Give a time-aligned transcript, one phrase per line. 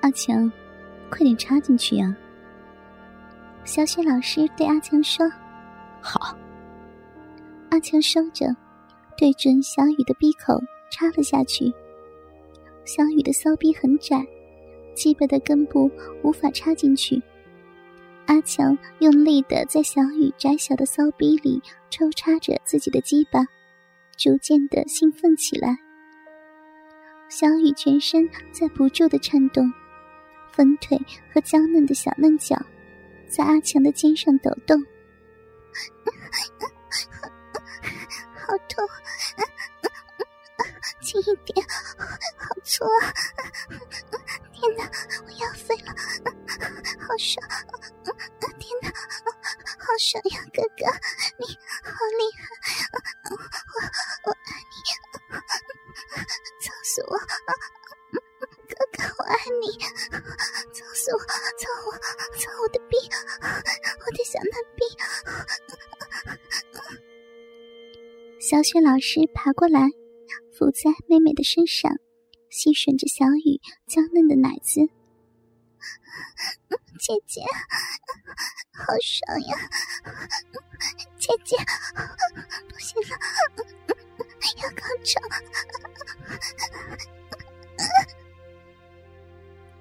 [0.00, 0.50] 阿强，
[1.10, 2.14] 快点插进去呀！
[3.64, 5.24] 小雪老师对阿强说
[6.02, 6.36] ：“好。”
[7.70, 8.46] 阿强收着，
[9.16, 11.72] 对准小雨的鼻口插了下去。
[12.84, 14.26] 小雨的骚逼很窄，
[14.94, 15.90] 鸡巴的根部
[16.22, 17.22] 无法插进去。
[18.26, 23.44] 阿强用力的在小雨窄小的骚逼里抽插着自己的鸡巴，
[24.16, 25.78] 逐渐的兴奋起来。
[27.34, 29.72] 小雨全身在不住的颤动，
[30.52, 31.00] 粉腿
[31.32, 32.62] 和娇嫩的小嫩脚
[33.26, 34.78] 在阿强的肩上抖动，
[38.36, 38.86] 好痛，
[41.00, 41.66] 轻一点，
[42.36, 43.08] 好粗啊！
[44.52, 44.84] 天哪，
[45.24, 45.94] 我要飞了，
[47.00, 47.48] 好爽！
[48.58, 48.92] 天哪，
[49.78, 50.84] 好爽呀，哥哥，
[51.38, 51.46] 你
[51.82, 52.44] 好厉害！
[53.30, 53.34] 我
[68.52, 69.80] 小雪老师爬过来，
[70.52, 71.90] 伏在妹妹的身上。
[72.50, 74.82] 吸吮着小雨娇嫩的奶子，
[77.00, 77.40] 姐姐，
[78.74, 79.56] 好爽呀！
[81.16, 81.56] 姐姐，
[82.68, 83.16] 不行了，
[84.60, 85.18] 要高潮！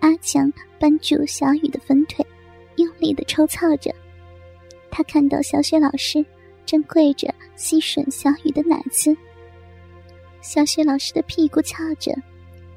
[0.00, 2.22] 阿强扳住小雨的粉腿，
[2.76, 3.90] 用力的抽操着。
[4.90, 6.22] 他看到小雪老师
[6.66, 9.14] 正跪着吸吮小雨的奶子，
[10.40, 12.16] 小雪老师的屁股翘着。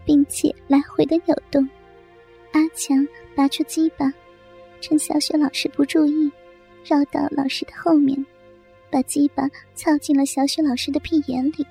[0.03, 1.63] 并且来回的扭动，
[2.53, 4.11] 阿强拔出鸡巴，
[4.81, 6.31] 趁小雪老师不注意，
[6.83, 8.25] 绕到老师的后面，
[8.91, 11.65] 把鸡巴操进了小雪老师的屁眼里。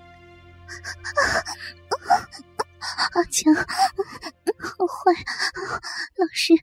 [3.14, 5.12] 阿强，好坏，
[6.16, 6.54] 老师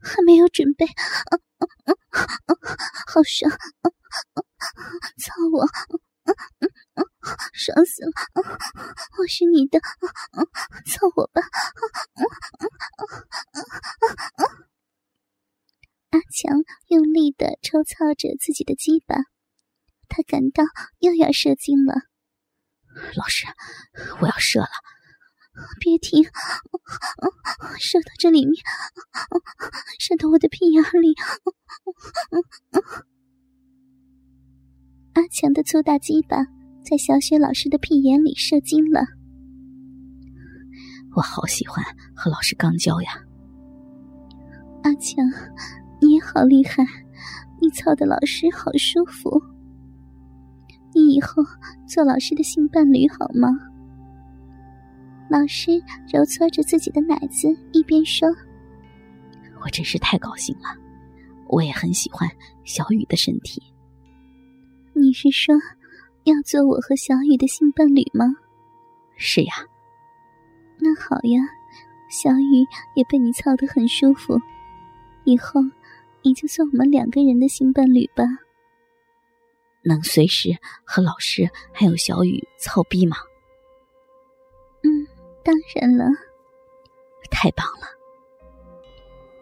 [0.00, 0.86] 还没有准备，
[3.06, 3.50] 好爽，
[5.18, 5.66] 操我！
[7.52, 8.12] 爽死了！
[9.18, 9.80] 我是你的，
[10.86, 11.42] 操我吧！
[16.10, 19.16] 阿强用力的抽操着自己的鸡巴，
[20.08, 20.64] 他感到
[20.98, 21.94] 又要射精了。
[23.16, 23.46] 老师，
[24.20, 24.68] 我要射了！
[25.80, 26.24] 别停！
[27.80, 28.54] 射到这里面，
[29.98, 31.14] 射到我的屁眼里！
[35.18, 36.36] 阿强的粗大鸡巴。
[36.80, 39.02] 在小雪老师的屁眼里射精了，
[41.14, 41.84] 我好喜欢
[42.14, 43.10] 和老师刚交呀！
[44.84, 45.16] 阿强，
[46.00, 46.86] 你也好厉害，
[47.60, 49.42] 你操的老师好舒服，
[50.94, 51.42] 你以后
[51.86, 53.48] 做老师的性伴侣好吗？
[55.28, 55.72] 老师
[56.10, 58.26] 揉搓着自己的奶子，一边说
[59.62, 60.74] ：“我真是太高兴了，
[61.48, 62.26] 我也很喜欢
[62.64, 63.60] 小雨的身体。”
[65.00, 65.54] 你是说？
[66.24, 68.26] 要做我和小雨的性伴侣吗？
[69.16, 69.54] 是呀。
[70.78, 71.40] 那好呀，
[72.10, 74.38] 小雨也被你操得很舒服，
[75.24, 75.60] 以后
[76.22, 78.24] 你就做我们两个人的性伴侣吧。
[79.84, 80.50] 能随时
[80.84, 83.16] 和老师还有小雨操逼吗？
[84.82, 85.06] 嗯，
[85.42, 86.04] 当然了。
[87.30, 87.86] 太棒了。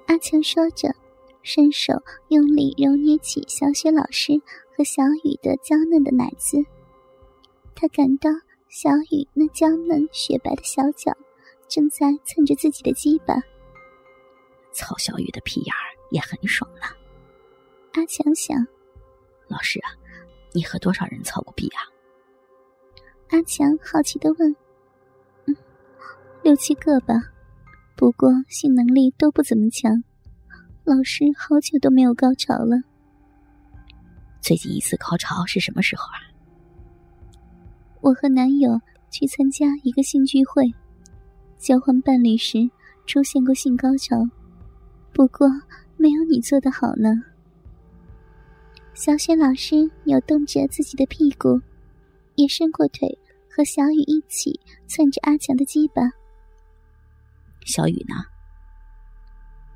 [0.07, 0.95] 阿强说着，
[1.43, 1.93] 伸手
[2.29, 4.41] 用力揉捏起小雪老师
[4.77, 6.59] 和小雨的娇嫩的奶子。
[7.75, 8.29] 他感到
[8.69, 11.17] 小雨那娇嫩雪白的小脚
[11.67, 13.35] 正在蹭着自己的鸡巴，
[14.73, 16.83] 操小雨的屁眼儿也很爽呢。
[17.93, 18.67] 阿强想
[19.49, 19.89] ：“老师啊，
[20.53, 21.81] 你和多少人操过屁啊？”
[23.31, 24.55] 阿强好奇的问
[25.47, 25.57] ：“嗯，
[26.43, 27.15] 六七个吧，
[27.97, 30.05] 不过性能力都不怎么强。
[30.85, 32.77] 老师好久都没有高潮了。
[34.41, 36.19] 最近一次高潮是什么时候啊？”
[38.01, 38.81] 我和男友
[39.11, 40.73] 去参加一个性聚会，
[41.59, 42.71] 交换伴侣时
[43.07, 44.17] 出现过性高潮，
[45.13, 45.49] 不过
[45.97, 47.11] 没有你做的好呢。
[48.95, 51.61] 小雪老师扭动着自己的屁股，
[52.37, 53.19] 也伸过腿
[53.51, 56.03] 和小雨一起蹭着阿强的鸡巴。
[57.65, 58.15] 小雨呢？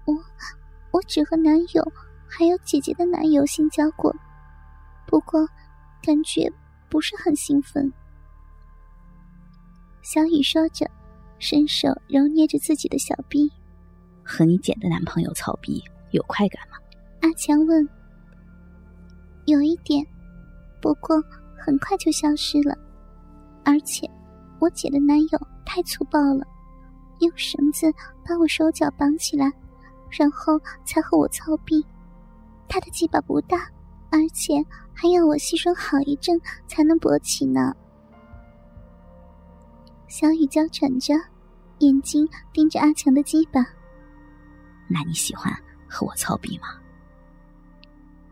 [0.06, 0.14] 我
[0.92, 1.92] 我只和男友
[2.28, 4.14] 还有姐姐的男友性交过，
[5.10, 5.44] 不过
[6.00, 6.48] 感觉
[6.88, 7.92] 不是很兴奋。
[10.02, 10.88] 小雨说着，
[11.40, 13.50] 伸手揉捏着自己的小臂。
[14.22, 16.76] 和你姐的男朋友操逼有快感吗？
[17.22, 17.86] 阿强问。
[19.46, 20.06] 有一点，
[20.80, 21.20] 不过
[21.58, 22.78] 很快就消失了。
[23.64, 24.08] 而且，
[24.60, 26.46] 我姐的男友太粗暴了，
[27.18, 27.92] 用绳子
[28.24, 29.52] 把我手脚绑起来，
[30.08, 31.84] 然后才和我操逼。
[32.68, 33.68] 他的鸡巴不大，
[34.12, 34.54] 而且
[35.00, 36.38] 还要我吸吮好一阵
[36.68, 37.74] 才能勃起呢。
[40.08, 41.14] 小雨娇喘着，
[41.78, 43.64] 眼睛盯着阿强的鸡巴。
[44.90, 45.50] 那你喜欢
[45.88, 46.78] 和我操逼吗？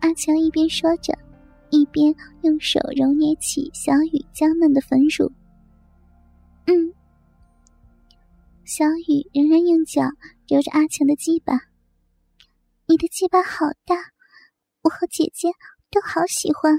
[0.00, 1.16] 阿强一边说着，
[1.70, 5.32] 一边用手揉捏起小雨娇嫩的粉乳。
[6.66, 6.92] 嗯。
[8.66, 10.02] 小雨仍然用脚
[10.46, 11.54] 揉着阿强的鸡巴。
[12.84, 13.96] 你的鸡巴好大，
[14.82, 15.48] 我和姐姐
[15.90, 16.75] 都好喜欢。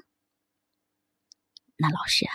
[1.77, 2.33] 那老师啊，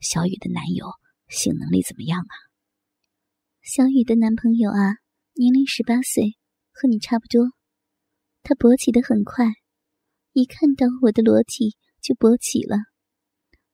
[0.00, 0.86] 小雨的男友
[1.28, 2.34] 性能力怎么样啊？
[3.62, 4.98] 小雨的男朋友啊，
[5.34, 6.36] 年龄十八岁，
[6.72, 7.52] 和你差不多。
[8.42, 9.46] 他勃起的很快。
[10.32, 12.76] 一看到我的裸体就勃起了，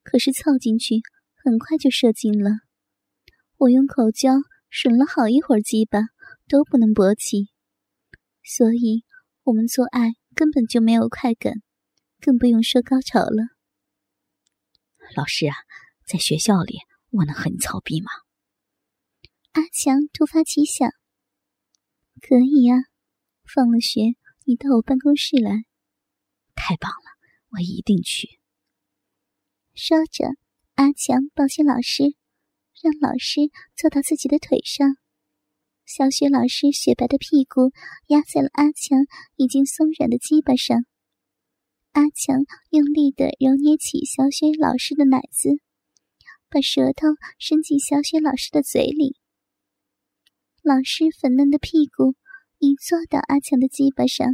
[0.03, 0.97] 可是凑进去
[1.45, 2.51] 很快就射精了。
[3.57, 4.33] 我用口交
[4.71, 6.01] 吮了好一会儿鸡巴
[6.49, 7.51] 都不能勃起，
[8.43, 9.05] 所以
[9.45, 11.55] 我们做爱根本就没有快感，
[12.21, 13.57] 更不用说高潮了。
[15.17, 15.55] 老师啊，
[16.05, 16.79] 在学校里
[17.11, 18.11] 我能和你操逼吗？
[19.53, 20.91] 阿强突发奇想，
[22.21, 22.77] 可以呀，
[23.45, 25.65] 放了学你到我办公室来。
[26.55, 27.11] 太棒了，
[27.51, 28.29] 我一定去。
[29.75, 30.27] 说着，
[30.75, 32.03] 阿强抱起老师，
[32.83, 33.41] 让老师
[33.75, 34.97] 坐到自己的腿上。
[35.87, 37.73] 小雪老师雪白的屁股
[38.09, 39.07] 压在了阿强
[39.37, 40.85] 已经松软的鸡巴上。
[41.99, 45.51] 阿强用力的揉捏起小雪老师的奶子，
[46.49, 47.09] 把舌头
[47.41, 49.17] 伸进小雪老师的嘴里。
[50.63, 52.15] 老师粉嫩的屁股
[52.59, 54.29] 一坐到阿强的鸡巴上。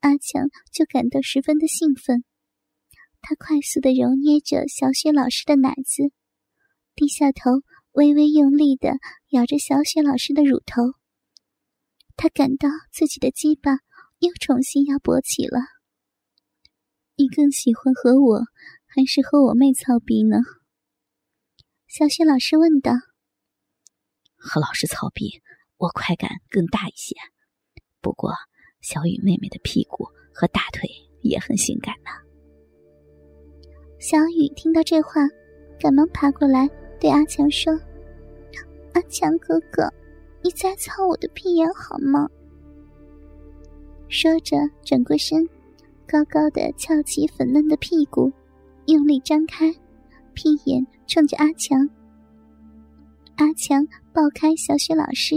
[0.00, 2.24] 阿强就感到十分的兴奋，
[3.20, 6.10] 他快速的揉捏着小雪老师的奶子，
[6.94, 7.50] 低下头，
[7.92, 8.94] 微微用力的
[9.28, 10.80] 咬着小雪老师的乳头。
[12.16, 13.72] 他感到自己的鸡巴
[14.20, 15.60] 又重新要勃起了。
[17.18, 18.38] 你更喜欢和我，
[18.86, 20.38] 还是和我妹操逼呢？
[21.88, 22.92] 小雪老师问道。
[24.36, 25.42] 和老师操逼，
[25.76, 27.14] 我快感更大一些。
[28.00, 28.32] 不过。
[28.80, 30.88] 小雨妹妹的屁股和大腿
[31.20, 32.10] 也很性感呢。
[33.98, 35.26] 小雨听到这话，
[35.80, 36.68] 赶忙爬过来
[37.00, 37.72] 对阿强说
[38.94, 39.92] ：“阿强哥哥，
[40.44, 42.28] 你再操我的屁眼好吗？”
[44.08, 45.44] 说着转过身，
[46.10, 48.32] 高高的翘起粉嫩的屁股，
[48.86, 49.70] 用力张开，
[50.32, 51.86] 屁眼冲着阿强。
[53.36, 55.34] 阿强抱开小雪老师，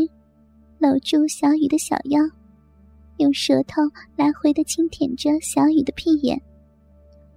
[0.80, 2.22] 搂住小雨的小腰。
[3.18, 3.82] 用舌头
[4.16, 6.42] 来回的轻舔着小雨的屁眼，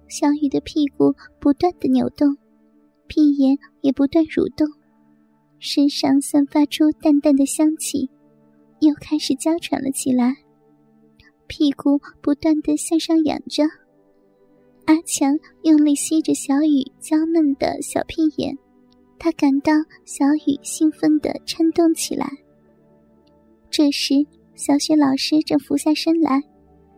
[0.07, 2.37] 小雨的屁股不断的扭动，
[3.07, 4.65] 屁眼也不断蠕动，
[5.59, 8.09] 身上散发出淡淡的香气，
[8.79, 10.35] 又开始娇喘了起来，
[11.47, 13.63] 屁股不断的向上仰着。
[14.85, 18.57] 阿强用力吸着小雨娇嫩的小屁眼，
[19.17, 19.73] 他感到
[20.05, 22.29] 小雨兴奋的颤动起来。
[23.69, 24.15] 这时。
[24.57, 26.41] 小雪老师正俯下身来，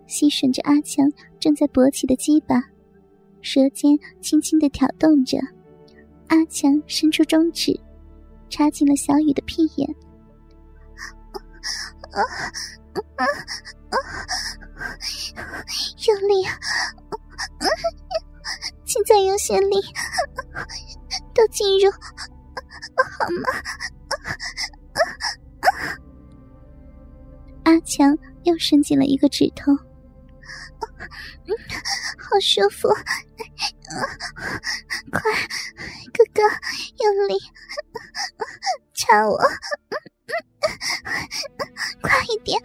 [0.05, 2.61] 吸吮着阿强正在勃起的鸡巴，
[3.41, 5.39] 舌尖轻轻的挑动着。
[6.27, 7.73] 阿强伸出中指，
[8.47, 9.95] 插进了小雨的屁眼。
[13.15, 13.25] 啊
[13.89, 13.95] 啊！
[16.07, 16.59] 用力啊！
[18.85, 19.81] 请再用些力，
[21.33, 21.97] 都进入，好
[23.41, 23.49] 吗？
[27.65, 29.75] 阿强又伸进了一个指头，
[32.17, 32.87] 好舒服！
[35.11, 35.21] 快，
[36.13, 36.41] 哥哥
[37.03, 37.37] 用力
[38.93, 39.37] 插我，
[42.47, 42.57] 点！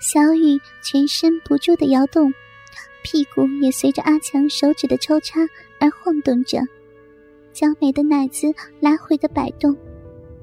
[0.00, 2.32] 小雨全身不住的摇动，
[3.04, 5.40] 屁股也随着阿强手指的抽插
[5.78, 6.60] 而晃动着，
[7.52, 8.46] 娇美的奶子
[8.80, 9.76] 来回的摆动。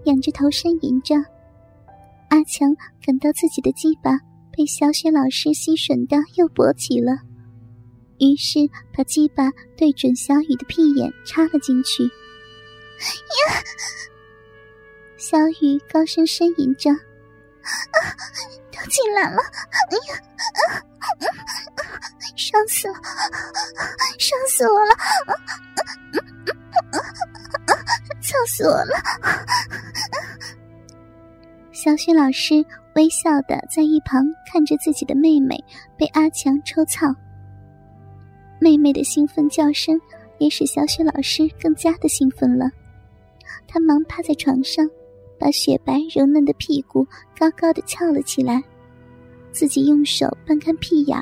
[0.03, 1.15] 仰着头呻吟着，
[2.29, 4.12] 阿强感到自己的鸡巴
[4.51, 7.13] 被小雪老师吸吮的又勃起了，
[8.20, 8.60] 于是
[8.96, 12.03] 把鸡巴对准小雨的屁眼插了进去。
[12.03, 12.10] 呀！
[15.25, 17.00] 小雨高声呻吟着：“啊，
[18.74, 19.39] 都进来了！
[19.89, 20.20] 哎呀，
[22.36, 22.94] 伤死了，
[24.20, 24.94] 伤死我了！
[28.22, 28.92] 操死我了！”
[31.72, 32.56] 小雪老师
[32.96, 35.56] 微笑的在一旁看着自己的妹妹
[35.98, 37.08] 被阿强抽操，
[38.60, 39.98] 妹妹的兴奋叫声
[40.38, 42.70] 也使小雪老师更加的兴奋了。
[43.65, 44.86] 他忙趴在床上，
[45.40, 47.06] 把雪白柔嫩的屁股
[47.38, 48.63] 高高的翘了起来，
[49.52, 51.18] 自己用手扳开屁眼，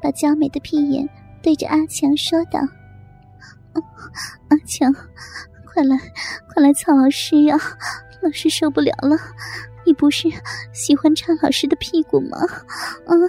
[0.00, 1.08] 把娇美的屁眼
[1.42, 2.60] 对着阿强说道
[4.48, 4.92] ：“阿强，
[5.66, 5.96] 快来，
[6.52, 7.58] 快来操老师呀！
[8.22, 9.16] 老师受不了了。”
[9.84, 10.28] 你不是
[10.72, 12.38] 喜欢插老师的屁股吗？
[13.06, 13.28] 嗯，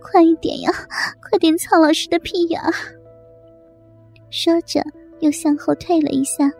[0.00, 0.72] 快一点呀，
[1.20, 2.58] 快点操老师的屁眼！
[4.30, 4.82] 说着，
[5.18, 6.50] 又向后退了一下，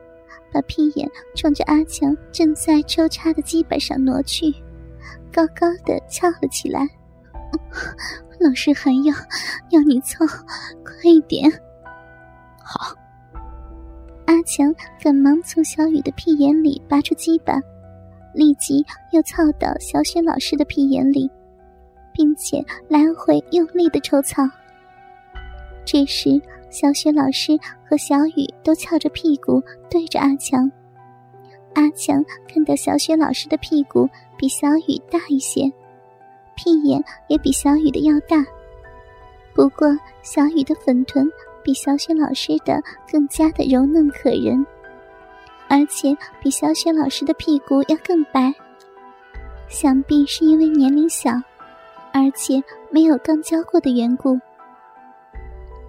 [0.52, 4.52] 把屁眼冲着阿强正在抽插的鸡巴上挪去，
[5.32, 6.80] 高高的翘了起来。
[8.40, 9.14] 老师还要
[9.70, 10.24] 要你操，
[10.84, 11.50] 快一点！
[12.62, 12.94] 好。
[14.26, 17.54] 阿强赶忙从小雨的屁眼里拔出鸡巴。
[18.32, 21.28] 立即又操到小雪老师的屁眼里，
[22.14, 24.48] 并且来回用力的抽操。
[25.84, 26.40] 这时，
[26.70, 30.70] 小雪老师和小雨都翘着屁股对着阿强。
[31.74, 35.70] 阿强看到小雪老师的屁股比小雨大一些，
[36.56, 38.44] 屁眼也比小雨的要大。
[39.52, 39.88] 不过，
[40.22, 41.28] 小雨的粉臀
[41.62, 44.64] 比小雪老师的更加的柔嫩可人。
[45.68, 48.52] 而且比小雪老师的屁股要更白，
[49.68, 51.30] 想必是因为年龄小，
[52.12, 54.36] 而且没有刚教过的缘故。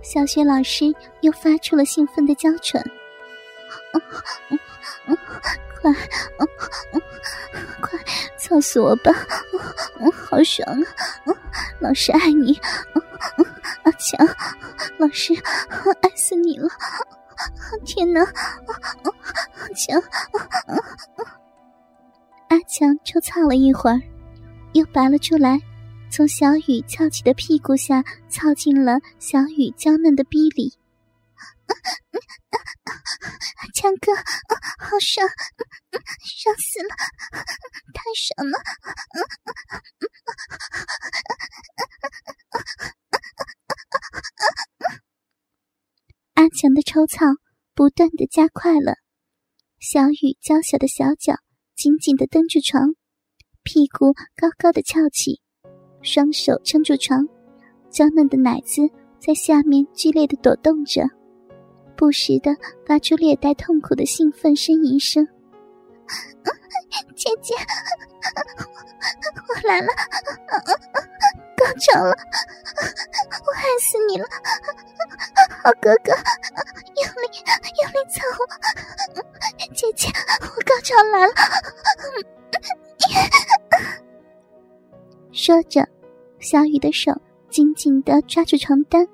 [0.01, 2.83] 小雪老师又发出了兴奋的娇喘
[5.81, 5.93] ：“快，
[7.81, 7.99] 快，
[8.37, 9.13] 操死我吧！
[10.29, 10.67] 好爽
[11.25, 11.33] 啊！
[11.79, 12.59] 老师爱你，
[13.83, 14.27] 阿强，
[14.97, 15.33] 老师
[16.01, 16.67] 爱死你了！”
[17.85, 18.21] 天哪！
[18.21, 20.01] 阿强，
[22.49, 24.01] 阿强抽操了一会儿，
[24.73, 25.59] 又拔了出来，
[26.11, 30.77] 从小雨翘起的屁股下操进了小雨娇嫩的逼里。
[33.73, 35.25] 强哥，好爽，
[36.21, 36.93] 爽死了，
[37.93, 38.59] 太爽了！
[46.33, 47.25] 阿强的抽操
[47.73, 48.97] 不断的加快了，
[49.79, 51.39] 小雨娇小的小脚
[51.73, 52.95] 紧紧的蹬着床，
[53.63, 55.41] 屁股高高的翘起，
[56.01, 57.27] 双手撑住床，
[57.89, 58.81] 娇嫩的奶子
[59.19, 61.03] 在下面剧烈的抖动着，
[61.95, 62.55] 不时的
[62.85, 65.27] 发出略带痛苦的兴奋呻吟声。
[67.15, 67.53] 姐姐，
[69.47, 69.87] 我来了，
[71.55, 72.15] 高潮了，
[73.45, 74.25] 我爱死你了！
[75.63, 76.11] 好哥哥，
[76.97, 77.27] 用力
[77.81, 78.25] 用力操
[79.15, 79.21] 我！
[79.75, 80.07] 姐姐，
[80.41, 81.33] 我高潮来了！
[85.43, 85.83] 说着，
[86.39, 87.11] 小雨的手
[87.49, 89.07] 紧紧的抓住床单，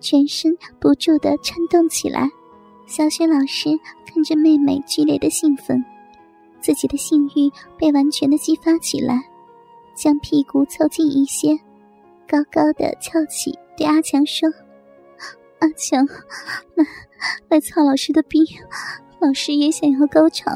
[0.00, 2.26] 全身不住的颤动起来。
[2.86, 3.68] 小雪老师
[4.06, 5.84] 看着妹妹剧烈的兴奋。
[6.58, 9.22] 自己的性欲被完全的激发起来，
[9.94, 11.54] 将屁股凑近一些，
[12.26, 14.48] 高高的翘起，对阿强说
[15.60, 16.02] ：“阿强，
[16.76, 16.86] 来
[17.50, 18.38] 来操老师的逼，
[19.20, 20.50] 老师也想要高潮，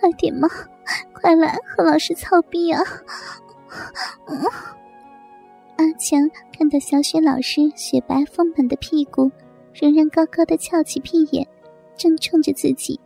[0.00, 0.48] 快点嘛，
[1.12, 2.82] 快来和老师操逼啊！”
[5.76, 9.30] 阿强看到小雪老师雪白丰满的屁股，
[9.72, 11.46] 仍然高高的翘起屁眼，
[11.96, 12.98] 正冲着自己。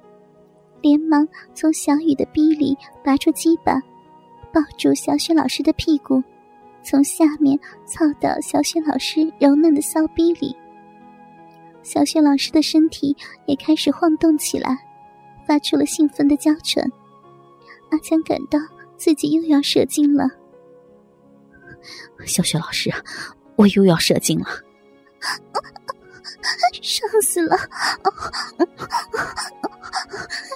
[0.80, 3.80] 连忙从小雨的逼里拔出鸡巴，
[4.52, 6.22] 抱住小雪老师的屁股，
[6.82, 10.54] 从下面操到小雪老师柔嫩的骚逼里。
[11.82, 13.16] 小雪老师的身体
[13.46, 14.76] 也开始晃动起来，
[15.46, 16.84] 发出了兴奋的娇喘。
[17.90, 18.58] 阿强感到
[18.96, 20.28] 自己又要射精了。
[22.26, 22.92] 小雪老师，
[23.56, 24.46] 我又要射精了。
[26.82, 27.56] 爽死了！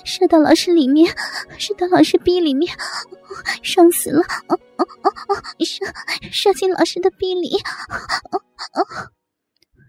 [0.04, 1.14] 射到老师里面，
[1.58, 2.76] 射到老师逼里面，
[3.62, 4.22] 爽死了！
[5.64, 5.84] 射
[6.30, 7.58] 射进老师的逼里，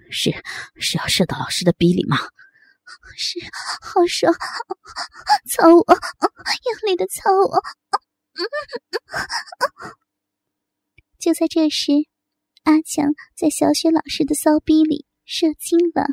[0.10, 0.31] 是
[0.79, 2.17] 是要射到老师的逼里吗？
[3.17, 3.39] 是，
[3.81, 4.34] 好爽！
[5.51, 7.62] 操我，用力的操我！
[11.19, 11.91] 就在这时，
[12.63, 15.05] 阿强在小雪老师的骚逼里。
[15.31, 16.07] 射精了。